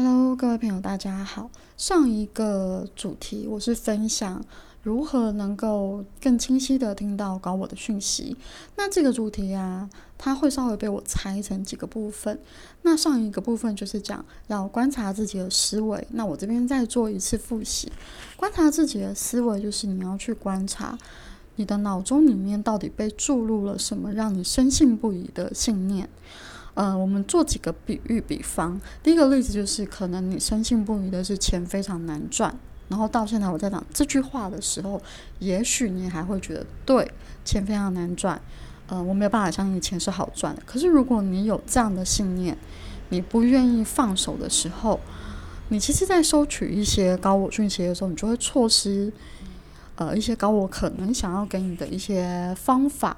[0.00, 1.50] Hello，各位朋友，大家好。
[1.76, 4.40] 上一个主题我是分享
[4.84, 8.36] 如何能够更清晰的听到搞我的讯息。
[8.76, 12.38] 那这个主题啊，它会稍微被我拆成几个部分。
[12.82, 16.06] 那上一个部分就是讲要观察自己的思维。
[16.12, 17.90] 那我这边再做一次复习，
[18.36, 20.96] 观察自己的思维，就是你要去观察
[21.56, 26.08] 你的脑中里面到底被注入了什么，让你深信不疑的信念。
[26.78, 28.80] 呃，我们做几个比喻比方。
[29.02, 32.54] 第一个例子就是，可能你深信不疑的是钱非常难赚，
[32.86, 35.02] 然后到现在我在讲这句话的时候，
[35.40, 37.10] 也许你还会觉得对，
[37.44, 38.40] 钱非常难赚。
[38.86, 40.62] 呃，我没有办法相信钱是好赚的。
[40.64, 42.56] 可是如果你有这样的信念，
[43.08, 45.00] 你不愿意放手的时候，
[45.70, 49.12] 你其实，在收取一些高我讯息的时候，你就会错失
[49.96, 53.16] 呃一些高我可能想要给你的一些方法，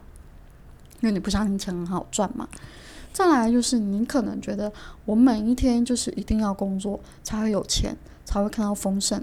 [1.02, 2.48] 因为你不相信钱很好赚嘛。
[3.12, 4.72] 再来就是，你可能觉得
[5.04, 9.22] 我每一天就是一定要工作才会有钱，才会看到丰盛。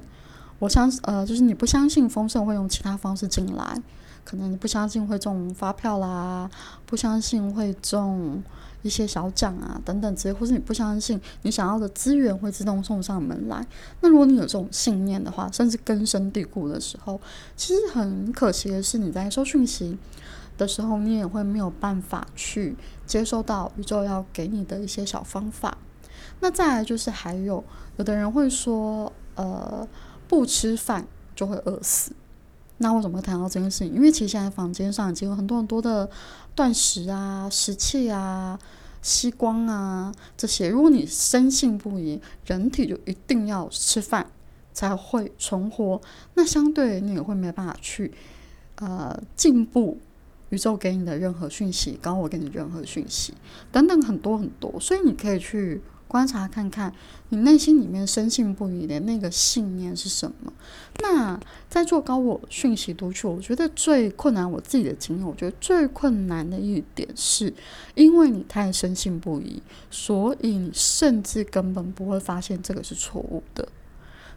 [0.60, 3.82] 我相信呃，就是你不相信丰盛会用其他方式进来，
[4.26, 6.50] 可能你不相信会中发票啦，
[6.86, 8.44] 不相信会中
[8.82, 13.66] 一些小奖啊等等之类，或是你不相信你想要的资源会自动送上门来。
[14.02, 17.22] 那如果你有这种信念的话，甚至根深蒂固的时候，
[17.56, 19.98] 其实很可惜的是你在收讯息。
[20.58, 25.78] 的时候，你也会没有办法去接受到宇宙要给你的一些小方法。
[26.40, 27.64] 那再来就是，还有
[27.98, 29.88] 有的人会说，呃，
[30.28, 32.12] 不吃饭就会饿死。
[32.80, 33.94] 那为什么会谈到这件事情？
[33.94, 36.10] 因为其实现在房间上已经有很多很多的
[36.54, 38.60] 断食啊、食气啊、
[39.02, 40.70] 吸光啊这些。
[40.70, 44.28] 如果你深信不疑，人体就一定要吃饭
[44.74, 46.00] 才会存活，
[46.36, 48.14] 那相对你也会没办法去
[48.76, 49.98] 呃进步。
[50.50, 53.34] 宇宙给你的任何讯息，刚我给你任何讯息，
[53.72, 56.94] 等等很多很多，所以你可以去观察看看，
[57.30, 60.54] 你内心里面深信不疑的那个信念是什么。
[61.00, 61.38] 那
[61.70, 67.54] 在做高我讯息读取，我觉得最困难，我自己的经验，我觉得最困难的一点是，
[67.96, 69.62] 因为你太深信不疑，
[69.92, 73.68] 所以你甚至根本不会发现这个是错误的。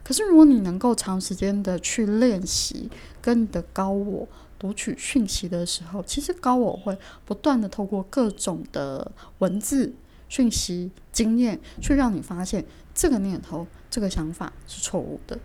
[0.03, 2.89] 可是如果你能够长时间的去练习，
[3.21, 4.27] 跟你的高我。
[4.61, 6.95] 读取讯息的时候，其实高我会
[7.25, 9.91] 不断的透过各种的文字
[10.29, 12.63] 讯息经验，去让你发现
[12.93, 15.39] 这个念头、这个想法是错误的。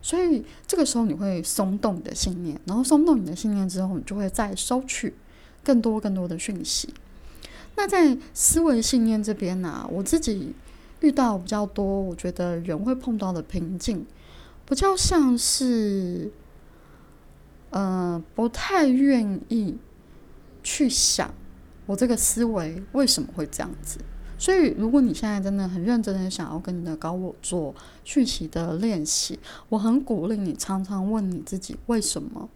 [0.00, 5.12] 所以这个时候你会松动你的信念，然后松动你的信念之后，你就会再收取
[5.64, 6.94] 更多更多的讯息。
[7.74, 10.54] 那在思维信念这边呢，我自己
[11.00, 14.06] 遇到比较多，我觉得人会碰到的瓶颈，
[14.64, 16.30] 比较像是。
[17.70, 19.76] 呃，不太愿意
[20.62, 21.34] 去想
[21.86, 23.98] 我这个思维为什么会这样子。
[24.38, 27.74] 所以，如果你现在真的很认真的想要跟你的高我做
[28.04, 32.48] 讯息的练习，我很鼓励你常常问你自己：为什么？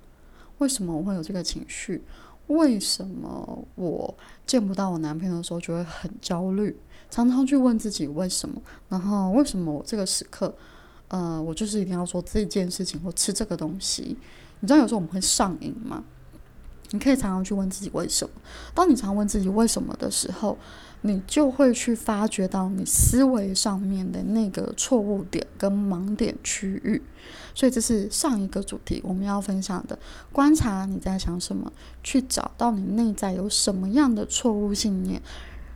[0.58, 2.04] 为什么我会有这个情绪？
[2.46, 4.14] 为什么我
[4.46, 6.76] 见不到我男朋友的时候就会很焦虑？
[7.10, 8.62] 常常去问自己为什么？
[8.88, 10.54] 然后，为什么我这个时刻，
[11.08, 14.16] 呃，我就是一定要做这件事情或吃这个东西？
[14.62, 16.04] 你知道有时候我们会上瘾吗？
[16.92, 18.32] 你可以常常去问自己为什么。
[18.74, 20.56] 当你常问自己为什么的时候，
[21.00, 27.02] 你就会去发掘到你思维上面的那个错误点跟盲点区域。
[27.56, 29.98] 所以这是上一个主题我们要分享的：
[30.30, 31.72] 观察你在想什么，
[32.04, 35.20] 去找到你内在有什么样的错误信念。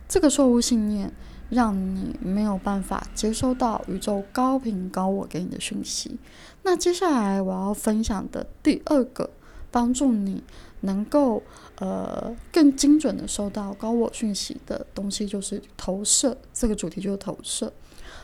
[0.07, 1.11] 这个错误信念。
[1.49, 6.17] 让你没有办法接收到宇宙高频高我给你的讯息。
[6.63, 9.29] 那接下来我要分享的第二个
[9.71, 10.43] 帮助你
[10.81, 11.41] 能够
[11.79, 16.37] 呃更精准的收到高我讯息的东西，就是投射。
[16.53, 17.71] 这个主题就是投射。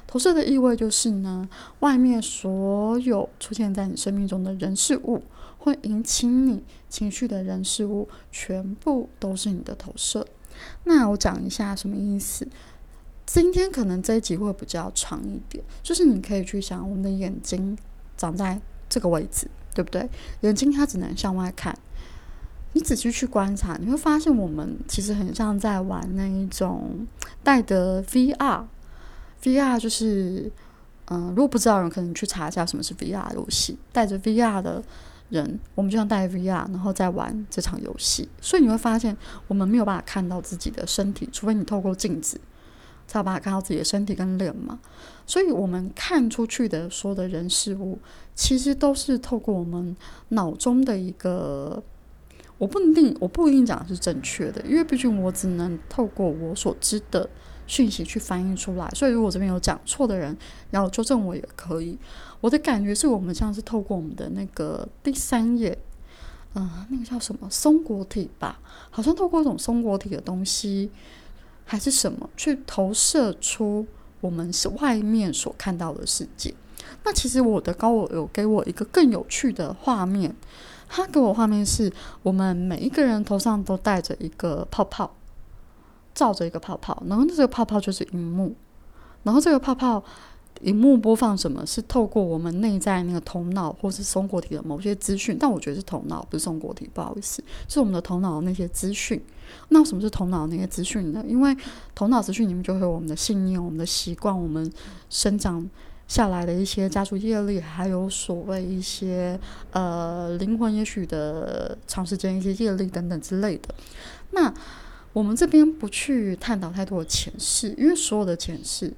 [0.05, 1.47] 投射的意味就是呢，
[1.79, 5.23] 外面所有出现在你生命中的人事物，
[5.57, 10.27] 会引起你情绪的人事物，全部都是你的投射。
[10.83, 12.47] 那我讲一下什么意思。
[13.25, 17.77] 今天可能这一集会比较长一点，就是你可以去想，我们的眼睛
[18.17, 20.09] 长在这个位置，对不对？
[20.41, 21.77] 眼睛它只能向外看。
[22.73, 27.07] 你仔细去观察，你会发现我们其实很像在玩那一种
[27.43, 30.51] 带的 VR，VR 就是，
[31.05, 33.77] 嗯，如果不知道人，可能去查一下什么是 VR 游戏。
[33.91, 34.83] 带着 VR 的
[35.29, 38.27] 人，我们就像带 VR，然后再玩这场游戏。
[38.41, 39.15] 所以你会发现，
[39.47, 42.41] 我们没有办法看到自己的身体，除非你透过镜子。
[43.07, 44.79] 才有办法看到自己的身体跟脸嘛，
[45.25, 47.99] 所以我们看出去的所有的人事物，
[48.33, 49.95] 其实都是透过我们
[50.29, 51.83] 脑中的一个，
[52.57, 57.29] 我不一定我不一定讲的是正确的，因为毕竟我只能透过我所知的
[57.67, 58.89] 讯息去翻译出来。
[58.95, 60.35] 所以如果这边有讲错的人，
[60.71, 61.97] 然后纠正我也可以。
[62.41, 65.77] 我的感觉是我们像是透过我们的那个第三页，
[66.55, 68.59] 嗯，那个叫什么松果体吧，
[68.89, 70.91] 好像透过一种松果体的东西，
[71.65, 73.85] 还是什么，去投射出
[74.21, 76.53] 我们是外面所看到的世界。
[77.03, 80.35] 那其实我的高我有给我一个更有趣的画面，
[80.87, 85.15] 他给我画面是我们每一个人头上都带着一个泡泡，
[86.13, 88.55] 罩着一个泡泡，然后这个泡泡就是荧幕，
[89.23, 90.03] 然后这个泡泡。
[90.61, 99.21] 荧幕播放什么是透过我们内在那个头脑或是松果体的某些资讯，但我觉得是头脑，不是松果体，不好意思，是我们的头脑那些资讯。
[99.69, 101.23] 那什么是头脑那些资讯呢？
[101.27, 101.55] 因为
[101.93, 104.71] 头脑资讯里面就会有我们的信念、我们的习惯、我们
[105.09, 105.69] 生长
[106.07, 109.37] 下来的一些家族业力，还有所谓一些
[109.71, 113.75] 呃灵魂也许的长时间一些业力等等之类的。
[114.31, 114.51] 那
[115.11, 118.93] 我们这边不去探讨太多的前世，因为所有的前世。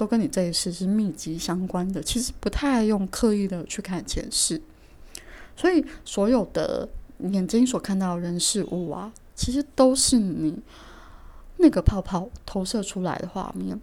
[0.00, 4.58] 都跟你这一世是密集相关的，其实不太用刻意的去看前世，
[5.54, 6.88] 所以所有的
[7.18, 10.58] 眼睛所看到人事物啊，其实都是你
[11.58, 13.78] 那个泡泡投射出来的画面。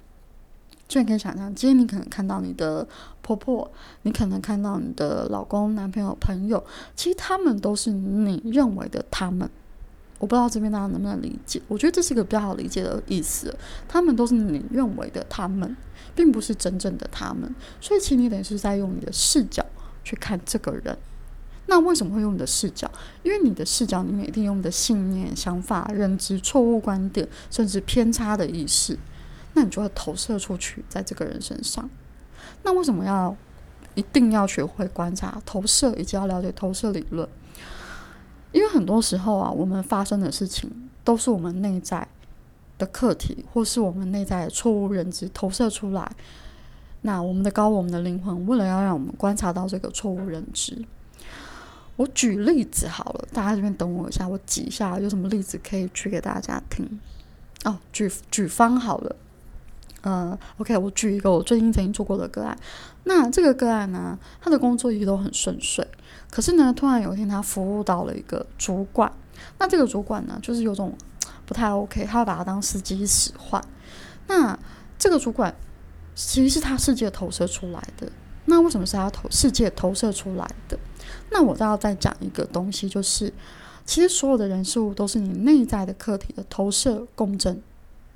[0.88, 2.88] 就你可以想象，今天你可能看到你的
[3.22, 3.70] 婆婆，
[4.02, 6.66] 你可能看到你的老公、男朋友、朋友，
[6.96, 9.48] 其实他们都是你认为的他们。
[10.20, 11.62] 我不知道这边大家能不能理解？
[11.68, 13.56] 我觉得这是一个比较好理解的意思。
[13.88, 15.76] 他们都是你认为的他们，
[16.16, 17.54] 并不是真正的他们。
[17.80, 19.66] 所以，其实你等于是在用你的视角
[20.04, 20.98] 去看这个人。
[21.68, 22.90] 那为什么会用你的视角？
[23.24, 28.98] 因为你的视角里面一定用你的信念、想法、认知、错误观点，甚至偏差的意识，
[29.54, 31.90] 那你就会投射出去在这个人身上。
[32.64, 33.36] 那为什么要
[33.96, 37.28] 一定要学会观察投射，以及要了解投射理论？
[38.52, 40.72] 因为很多时候啊，我们发生的事情
[41.04, 42.08] 都是我们内在
[42.78, 46.12] 的课题，或是我们内在的错误认知投射出来。
[47.02, 50.84] 那我们的高我们的灵魂，为了要让我们观察到这个错误认知，
[51.96, 57.00] 我举例子好了，大家这边等我一下，我挤一下有什么例子可以举给大家听。
[57.66, 59.16] 哦，举举方好了，
[60.08, 62.58] 呃，OK，我举一个我最近曾经做过的个案。
[63.04, 65.86] 那这个个案呢，他的工作一直都很顺遂。
[66.32, 69.12] 可是呢，突然有一天，他服务到了一个主管。
[69.60, 70.96] 那这个主管呢，就是有种
[71.46, 73.62] 不太 OK，他会把他当司机使唤。
[74.28, 74.58] 那
[74.98, 75.54] 这个主管
[76.16, 78.10] 其实是他世界投射出来的。
[78.46, 80.80] 那为什么是他投世界投射出来的？
[81.32, 83.34] 那我再要再讲一个东西，就是
[83.86, 87.62] 其实所有的人事物都是你内在的客体的投射共振，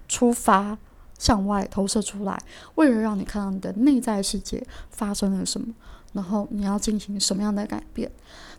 [0.08, 0.78] 出发
[1.22, 2.36] 向外投射出来，
[2.74, 5.72] 为了让你看到你的内在世界发生了什么。
[6.14, 8.12] 然后你要进行什么样的改变？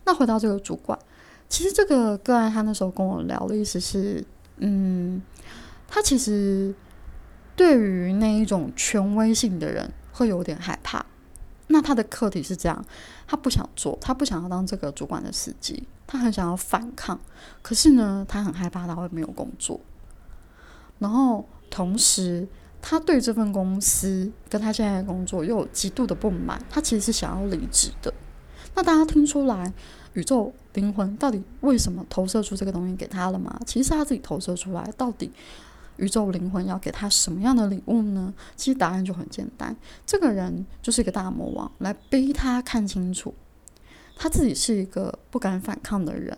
[0.05, 0.97] 那回到这个主管，
[1.49, 4.25] 其实这个个案他那时候跟我聊的意思是，
[4.59, 5.21] 嗯，
[5.89, 6.73] 他其实
[7.57, 11.05] 对于那一种权威性的人会有点害怕。
[11.67, 12.85] 那他的课题是这样，
[13.27, 17.19] 他不想做，他不想要当这个主管的司机，他很想要反抗。
[17.61, 19.81] 可是呢，他很害怕他会没有工作。
[20.99, 22.47] 然后同时。
[22.85, 28.13] 他对这份公司跟他现在的工作又有极度的不满，他其实是想要离职的。
[28.75, 29.73] 那大家听出来
[30.15, 33.57] 宇宙灵魂到底为什么投射出这个东西给他了吗？
[33.65, 34.83] 其实他自己投射出来。
[34.97, 35.31] 到底
[35.99, 38.35] 宇宙灵魂要给他什么样的礼物呢？
[38.57, 43.33] 其实答案就很简单，这个人就是一个大魔王，来逼他看清楚
[44.17, 46.37] 他自己是一个不敢反抗的人，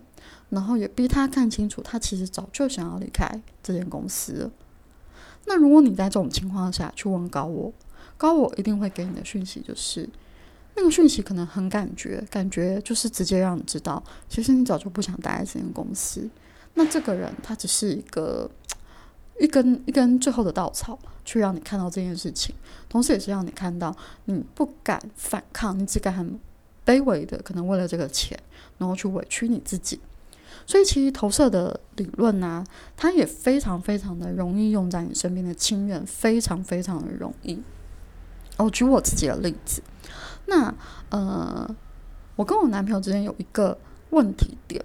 [0.50, 4.50] 然后也逼他看清楚他其实早就想要离开这间公司了。
[5.46, 7.72] 那如果你在这种情况下去问高我，
[8.16, 10.08] 高我一定会给你的讯息就是，
[10.76, 16.28] 那个讯息可能很感觉，感觉就是直接让你知道，其实你早就不想待在这间公司。
[16.74, 18.50] 那这个人他只是一个
[19.38, 22.54] 一根一根最后的稻草，去让你看到这件事情，
[22.88, 26.38] 同时也是让你看到你不敢反抗，你只敢很
[26.86, 28.38] 卑微的，可能为了这个钱，
[28.78, 30.00] 然后去委屈你自己。
[30.66, 32.64] 所以，其实投射的理论呢，
[32.96, 37.62] 它也非常非常的容易用在你身边的亲人，非常非常的容易。
[38.56, 39.82] 我举我自己的例子，
[40.46, 40.74] 那
[41.10, 41.68] 呃，
[42.36, 43.76] 我跟我男朋友之间有一个
[44.10, 44.82] 问题点，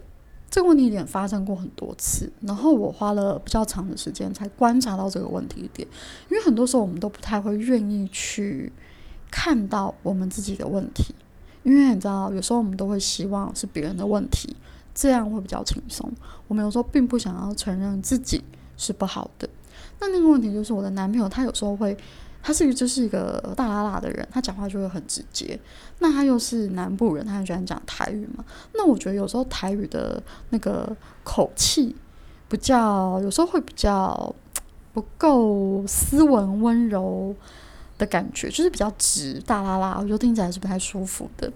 [0.50, 5.88] 这个问题点发生过很多次，然后我花了比较长的时间才观察到这个问题点，
[6.30, 8.72] 因为很多时候我们都不太会愿意去
[9.32, 11.14] 看到我们自己的问题，
[11.64, 14.56] 因为你知道，有时候我们都会希望是别人的问题。
[15.00, 16.12] 这样会比较轻松。
[16.50, 18.44] 我们有时候并不想要承认自己
[18.76, 19.48] 是不好的。
[20.02, 21.98] 那那个问题就是，我的男朋友他有时候会，
[22.44, 25.58] 他是一个就是一个大拉拉的人，他讲话就会很直接。
[26.00, 28.44] 那他又是南部人，他很喜欢讲台语嘛。
[28.74, 31.96] 那我觉得有时候台语的那个口气
[32.50, 34.36] 比较，有时候会比较
[34.92, 37.34] 不够斯文温柔
[37.98, 41.50] 的感觉，就是比较直大啦啦，我觉得听起来是不太舒服的。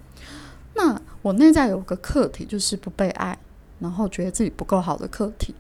[0.76, 3.38] 那我内在有个课题，就是不被爱，
[3.80, 5.54] 然后觉得自己不够好的课题。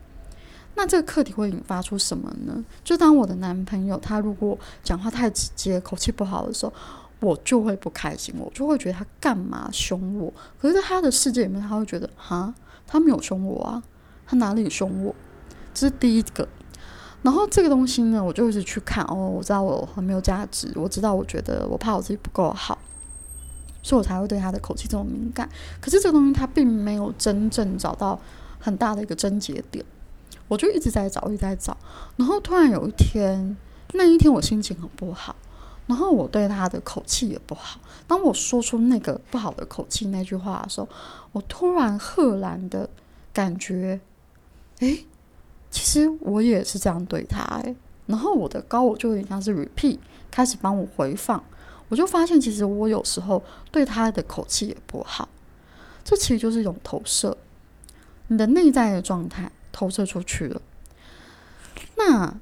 [0.75, 2.65] 那这个课题会引发出什么呢？
[2.83, 6.73] 就当我的男朋友他如果讲话太直接、口气不好的时候，
[7.19, 10.33] 我就会不开心，我就会觉得他干嘛凶我？
[10.59, 12.53] 可是在他的世界里面，他会觉得哈，
[12.87, 13.83] 他没有凶我啊，
[14.25, 15.15] 他哪里凶我？
[15.73, 16.47] 这是第一个。
[17.21, 22.77] 然后这个东西呢，我就一直去看哦，我知道我很没有价值，我知道我觉得我怕我自己不够好，
[23.83, 25.47] 所以我才会对他的口气这么敏感。
[25.79, 28.19] 可是这个东西他并没有真正找到
[28.59, 29.85] 很大的一个症结点，
[30.47, 31.77] 我就一直在找，一直在找。
[32.15, 33.55] 然后突然有一天，
[33.93, 35.35] 那一天我心情很不好。
[35.85, 37.77] 然后我对他的口气也不好。
[38.07, 40.87] 当我说出那个不好的口气那句话的时候，
[41.33, 42.89] 我突然赫然的
[43.33, 43.99] 感觉，
[44.79, 45.05] 诶，
[45.69, 47.75] 其实我也是这样对他诶。
[48.05, 49.99] 然后我的高我就有点像是 repeat，
[50.31, 51.43] 开始帮我回放。
[51.93, 53.39] 我就发现，其实我有时候
[53.71, 55.29] 对他的口气也不好。
[56.03, 57.37] 这其实就是一种投射，
[58.29, 60.59] 你的内在的状态投射出去了。
[61.95, 62.35] 那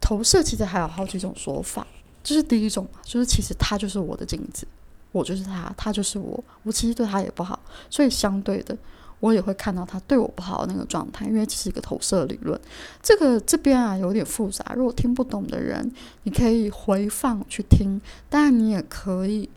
[0.00, 1.86] 投射其实还有好几种说法。
[2.24, 4.66] 这是第一种，就是其实他就是我的镜子，
[5.12, 8.76] 我就是他，他就是我，我其实对他也不好，所以相对的，
[9.20, 12.58] 我也会看到他对我不好的那个状态，因为这是一个投射理论。
[13.02, 19.48] 这个这边啊有点复杂，如果听不懂的人，你可以回放去听，当然你也可以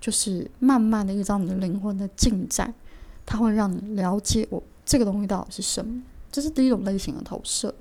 [0.00, 2.72] 就是慢慢的依照你的灵魂的进展，
[3.26, 6.02] 它会让你了解我这个东西到底是什么。
[6.30, 7.74] 这是第一种类型的投射。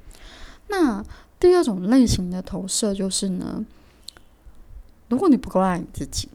[0.69, 1.03] 那
[1.39, 3.65] 第二种类型的投射就是呢。
[5.09, 6.27] 如果你不够爱你自己，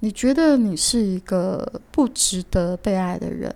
[0.00, 3.54] 你觉得你是一个不值得被爱的人，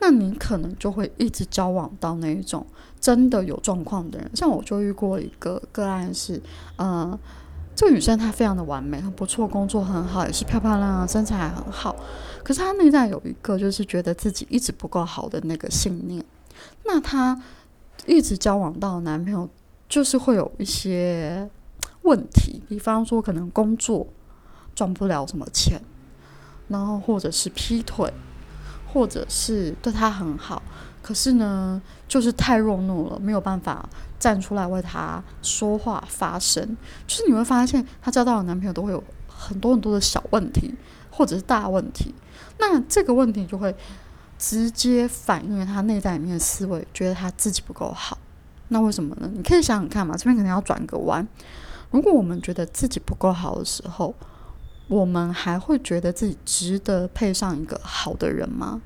[0.00, 2.66] 那你可能就会一直交往到那一种
[3.00, 4.30] 真的有状况的人。
[4.34, 6.42] 像我就遇过一个个案是，
[6.76, 7.18] 呃，
[7.76, 11.94] 这个女生她非常的完美，很不错，工作很好，也是漂漂亮亮，身材很好。
[12.42, 16.24] 可是她内在有一个就是觉得自己一直不够好的那个信念。
[16.84, 17.40] 那她
[18.06, 19.48] 一直交往到男朋友，
[19.88, 21.48] 就是会有一些。
[22.02, 24.06] 问题，比方说可能工作
[24.74, 25.78] 赚不了什么钱，
[26.68, 28.10] 然后或者是劈腿，
[28.92, 30.62] 或者是对他很好，
[31.02, 36.76] 可是呢，就是太弱怒了，没有办法站出来为他说话发声。
[37.06, 40.74] 就是你会发现，她交到的男朋友都会有很多很多的小问题，
[41.10, 42.14] 或者是大问题。
[42.58, 43.74] 那这个问题就会
[44.38, 48.18] 直接反映了他内在里面的思维，觉得他自己不够好。
[48.68, 49.30] 那为什么呢？
[49.32, 51.26] 你可以想想看嘛，这边可能要转个弯。
[51.90, 54.14] 如果我们觉得自己不够好的时候，
[54.90, 58.82] 我们还会觉得自己值得配上一个好的人吗？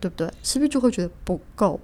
[0.00, 0.28] 对不对？
[0.42, 1.80] 是不是就会觉得不够？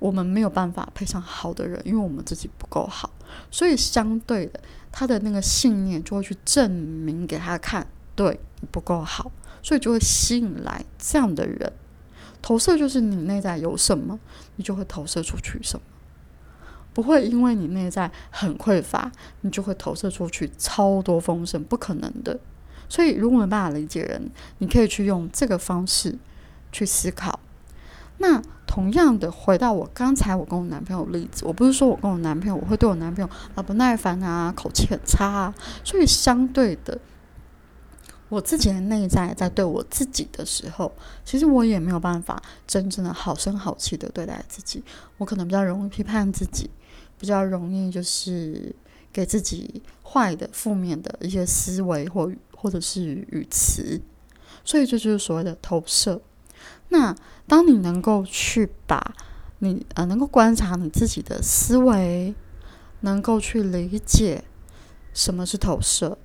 [0.00, 3.08] 我们没有办法配上好的人，因为我们自己不够好。
[3.52, 9.30] 所以相对的，他的那个信念就会去证明给他看，对你不够好，
[9.62, 11.72] 所以就会吸引来这样的人。
[12.42, 14.18] 投射就是你内在有什么，
[14.56, 15.86] 你就会投射出去什么。
[16.92, 19.10] 不会因为你内在很匮乏，
[19.42, 22.38] 你就会投射出去超多丰盛，不可能的。
[22.88, 26.18] 所以，如果没办法理解人，你可以去用这个方式
[26.72, 27.38] 去思考。
[28.18, 35.54] 那同样的，回到我刚才我跟我男朋友例子，我不是说我跟我男朋友我会对我男朋友啊不耐烦啊，口气很差啊。
[35.84, 36.98] 所以，相对的，
[38.28, 40.92] 我自己的内在在对我自己的时候，
[41.24, 44.82] 其实我也没有办法真正的好声好气的对待自己。
[45.18, 46.68] 我可能比较容易批判自己。
[47.20, 48.74] 比较容易就是
[49.12, 54.00] 给自己坏的、负面的一些思维或或者是语词，
[54.64, 56.18] 所以这就是所谓的投射。
[56.88, 57.14] 那
[57.46, 59.14] 当你能够去把
[59.58, 62.34] 你呃能够观察你自己的思维，
[63.00, 64.42] 能够去理解
[65.12, 66.16] 什么是投射，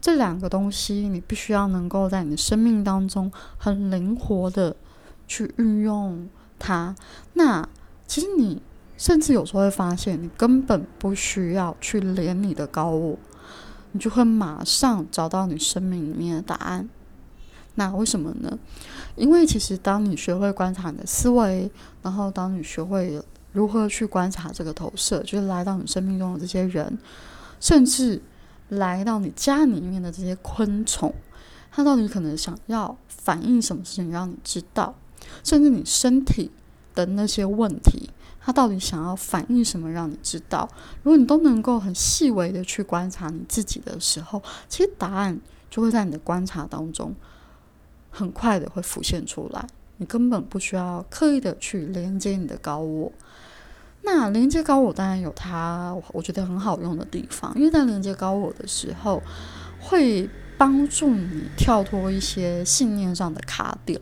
[0.00, 4.76] 这两个东西你必须要能够在你的生命当中很灵活的
[5.26, 6.28] 去运用
[6.60, 6.94] 它。
[7.32, 7.68] 那
[8.06, 8.62] 其实你。
[9.04, 13.18] 甚至有时候会发现，你根本不需要去连你的高我，
[13.92, 16.88] 你就会马上找到你生命里面的答案。
[17.74, 18.58] 那为什么呢？
[19.14, 21.70] 因为其实当你学会观察你的思维，
[22.00, 26.98] 然后当你学会如何去观察这个投射，就是来到你生命中的这些人，
[27.60, 28.22] 甚至
[28.70, 31.14] 来到你家里面的这些昆虫，
[31.70, 34.94] 它到底可能想要反映什么事情让你知道，
[35.42, 36.50] 甚至你身体
[36.94, 38.08] 的那些问题。
[38.44, 39.90] 他到底想要反映什么？
[39.90, 40.68] 让你知道，
[41.02, 47.14] 如果你都能够很细微的去观察你自己的时候，其实答案就会在你的观察当中
[48.10, 49.66] 很快的会浮现出来。
[49.96, 53.10] 你根本不需要刻意的去连接你的高我。
[54.02, 59.22] 那连接高我当然有它我觉得很好用的地方，因为在连接高我的时候，
[59.80, 63.98] 会帮助你跳脱一些信念上的卡点。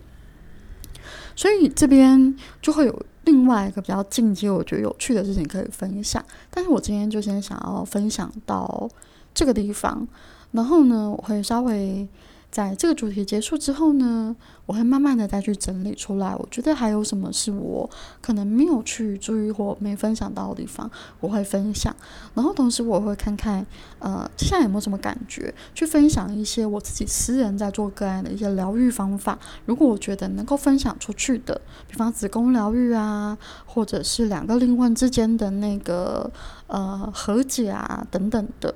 [1.37, 6.25] 所以这边就会有另外一个比较进阶，我觉得有趣的事情可以分享。
[6.50, 8.88] 但是我今天就先想要分享到
[9.35, 10.07] 这个地方，
[10.50, 12.09] 然后呢，我会稍微。
[12.52, 16.37] 在这个主题结束之后呢，我会慢慢的再去整理出来。
[16.37, 17.88] 我觉得还有什么是我
[18.21, 20.90] 可能没有去注意或没分享到的地方，
[21.21, 21.97] 我会分享。
[22.35, 23.66] 然后同时我会看看，
[23.99, 29.38] 呃，接下来有没有什么感觉，去分享一些我自己私人在做个案的一些疗愈方法。
[29.64, 36.30] 如果我觉得能够分享出去的，比方子宫疗愈啊，或者是两个灵魂之间的那个
[36.66, 38.75] 呃和解啊等等的。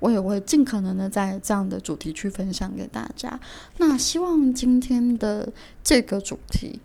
[0.00, 3.38] 我也会尽可能的在这样的主题去分享给大家。
[3.78, 5.52] 那希望今天的
[5.82, 6.80] 这个主题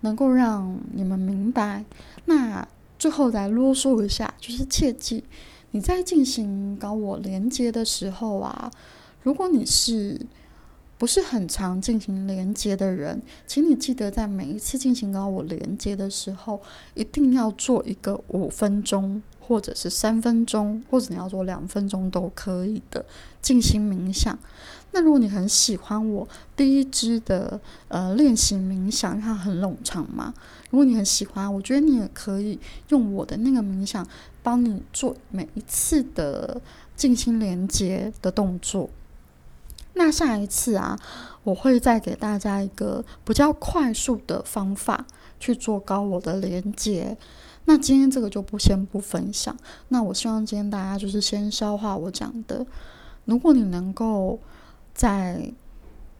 [0.00, 1.84] 能够让你们明白。
[2.26, 2.66] 那
[2.98, 5.24] 最后再啰嗦一下，就是切记
[5.70, 8.70] 你在进行高我连接的时候啊，
[9.22, 10.20] 如果你是
[10.98, 16.60] 不是很常进行连接的人，请你记得在每一次进行高我连接的时候，
[16.94, 19.22] 一定要做一个五分钟。
[19.48, 23.02] 或者是三分钟，或者你要做两分钟都可以的
[23.40, 24.38] 静心冥想。
[24.92, 30.34] 那如果你很喜欢我第一支的呃练习冥想，因为它很冗长嘛。
[30.70, 34.06] 如果你很喜欢，我觉得你也可以用我的那个冥想
[34.42, 36.60] 帮你做每一次的
[36.94, 38.90] 静心连接的动作。
[39.94, 40.98] 那下一次啊，
[41.42, 45.06] 我会再给大家一个比较快速的方法
[45.40, 47.16] 去做高我的连接。
[47.68, 49.54] 那今天这个就不先不分享。
[49.88, 52.66] 那我希望今天大家就是先消化我讲的。
[53.26, 54.40] 如果你能够
[54.94, 55.52] 在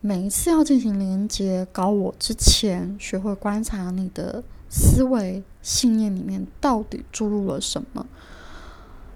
[0.03, 8.07] 每一次要进行连接搞我之前，学会观察你的思维信念里面到底注入了什么，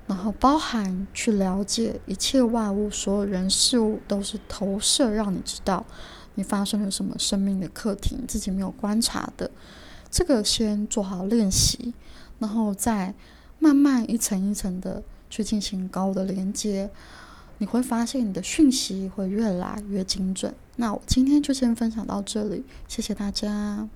[0.06, 5.84] 然后包含去了解一切外物，所有人事物都是投射，让你知道
[6.36, 9.50] 你发生了什么生命的课题，你自己没有观察的。
[10.10, 11.92] 这个先做好练习。
[12.42, 13.14] 然后再
[13.60, 15.00] 慢慢一层一层的
[15.30, 16.90] 去进行高的连接，
[17.58, 20.52] 你会发现你的讯息会越来越精准。
[20.76, 23.88] 那我今天就先分享到这里，谢谢大家。